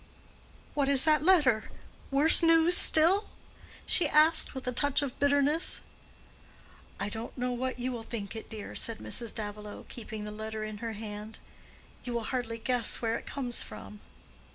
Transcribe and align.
"What 0.73 0.89
is 0.89 1.03
that 1.03 1.23
letter?—worse 1.23 2.41
news 2.41 2.75
still?" 2.75 3.29
she 3.85 4.09
asked, 4.09 4.55
with 4.55 4.65
a 4.65 4.71
touch 4.71 5.03
of 5.03 5.19
bitterness. 5.19 5.81
"I 6.99 7.07
don't 7.07 7.37
know 7.37 7.51
what 7.51 7.77
you 7.77 7.91
will 7.91 8.01
think 8.01 8.35
it, 8.35 8.49
dear," 8.49 8.73
said 8.73 8.97
Mrs. 8.97 9.31
Davilow, 9.31 9.85
keeping 9.89 10.25
the 10.25 10.31
letter 10.31 10.63
in 10.63 10.77
her 10.79 10.93
hand. 10.93 11.37
"You 12.03 12.15
will 12.15 12.23
hardly 12.23 12.57
guess 12.57 12.99
where 12.99 13.15
it 13.15 13.27
comes 13.27 13.61
from." 13.61 13.99